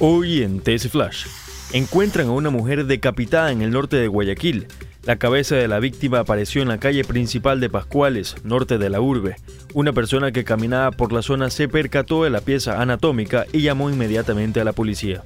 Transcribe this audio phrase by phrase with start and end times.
[0.00, 1.26] Hoy en TS Flash,
[1.72, 4.66] encuentran a una mujer decapitada en el norte de Guayaquil.
[5.04, 9.00] La cabeza de la víctima apareció en la calle principal de Pascuales, norte de la
[9.00, 9.36] urbe.
[9.72, 13.88] Una persona que caminaba por la zona se percató de la pieza anatómica y llamó
[13.88, 15.22] inmediatamente a la policía.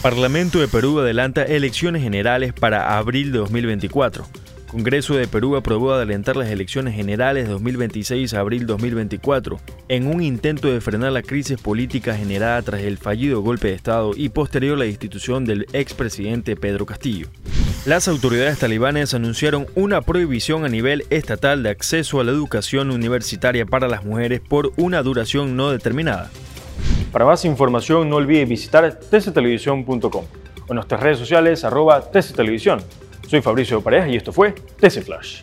[0.00, 4.26] Parlamento de Perú adelanta elecciones generales para abril de 2024.
[4.68, 9.60] Congreso de Perú aprobó adelantar las elecciones generales de 2026 a abril 2024,
[9.92, 14.12] en un intento de frenar la crisis política generada tras el fallido golpe de Estado
[14.16, 17.26] y posterior la destitución del expresidente Pedro Castillo.
[17.84, 23.66] Las autoridades talibanes anunciaron una prohibición a nivel estatal de acceso a la educación universitaria
[23.66, 26.30] para las mujeres por una duración no determinada.
[27.12, 30.24] Para más información no olvide visitar tctelevisión.com
[30.68, 32.80] o nuestras redes sociales arroba tctelevisión.
[33.28, 35.42] Soy Fabricio Pareja y esto fue TC Flash.